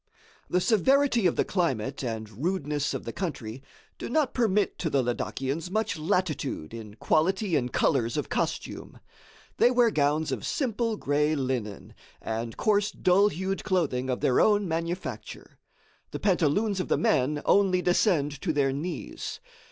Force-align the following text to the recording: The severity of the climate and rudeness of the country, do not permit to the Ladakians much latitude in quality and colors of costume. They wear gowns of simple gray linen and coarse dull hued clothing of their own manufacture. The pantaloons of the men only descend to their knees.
The 0.49 0.59
severity 0.61 1.27
of 1.27 1.35
the 1.35 1.45
climate 1.45 2.03
and 2.03 2.43
rudeness 2.43 2.95
of 2.95 3.03
the 3.03 3.13
country, 3.13 3.61
do 3.99 4.09
not 4.09 4.33
permit 4.33 4.79
to 4.79 4.89
the 4.89 5.03
Ladakians 5.03 5.69
much 5.69 5.95
latitude 5.95 6.73
in 6.73 6.95
quality 6.95 7.55
and 7.55 7.71
colors 7.71 8.17
of 8.17 8.27
costume. 8.27 8.99
They 9.57 9.69
wear 9.69 9.91
gowns 9.91 10.31
of 10.31 10.43
simple 10.43 10.97
gray 10.97 11.35
linen 11.35 11.93
and 12.19 12.57
coarse 12.57 12.89
dull 12.89 13.27
hued 13.27 13.63
clothing 13.63 14.09
of 14.09 14.21
their 14.21 14.41
own 14.41 14.67
manufacture. 14.67 15.59
The 16.09 16.19
pantaloons 16.19 16.79
of 16.79 16.87
the 16.87 16.97
men 16.97 17.43
only 17.45 17.83
descend 17.83 18.41
to 18.41 18.51
their 18.51 18.73
knees. 18.73 19.39